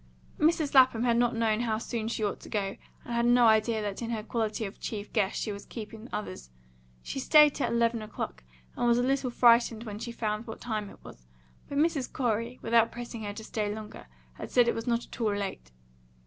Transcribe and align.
Mrs. 0.39 0.73
Lapham 0.73 1.03
had 1.03 1.17
not 1.17 1.35
known 1.35 1.59
how 1.59 1.77
soon 1.77 2.07
she 2.07 2.23
ought 2.23 2.39
to 2.39 2.49
go, 2.49 2.75
and 3.05 3.13
had 3.13 3.23
no 3.27 3.45
idea 3.45 3.83
that 3.83 4.01
in 4.01 4.09
her 4.09 4.23
quality 4.23 4.65
of 4.65 4.79
chief 4.79 5.13
guest 5.13 5.39
she 5.39 5.51
was 5.51 5.63
keeping 5.67 6.05
the 6.05 6.15
others. 6.15 6.49
She 7.03 7.19
stayed 7.19 7.53
till 7.53 7.67
eleven 7.67 8.01
o'clock, 8.01 8.43
and 8.75 8.87
was 8.87 8.97
a 8.97 9.03
little 9.03 9.29
frightened 9.29 9.83
when 9.83 9.99
she 9.99 10.11
found 10.11 10.47
what 10.47 10.59
time 10.59 10.89
it 10.89 11.03
was; 11.03 11.27
but 11.69 11.77
Mrs. 11.77 12.11
Corey, 12.11 12.57
without 12.63 12.91
pressing 12.91 13.21
her 13.25 13.33
to 13.33 13.43
stay 13.43 13.71
longer, 13.71 14.07
had 14.33 14.49
said 14.49 14.67
it 14.67 14.73
was 14.73 14.87
not 14.87 15.05
at 15.05 15.21
all 15.21 15.35
late. 15.35 15.69